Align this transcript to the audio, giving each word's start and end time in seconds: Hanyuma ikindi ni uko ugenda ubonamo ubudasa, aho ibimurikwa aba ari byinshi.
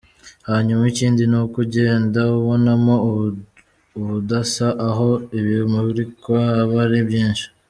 Hanyuma 0.49 0.83
ikindi 0.91 1.21
ni 1.31 1.37
uko 1.41 1.55
ugenda 1.65 2.21
ubonamo 2.39 2.95
ubudasa, 3.99 4.67
aho 4.87 5.09
ibimurikwa 5.39 6.39
aba 6.63 6.77
ari 6.85 6.99
byinshi. 7.09 7.45